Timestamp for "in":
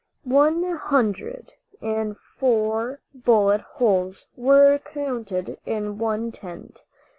5.63-5.99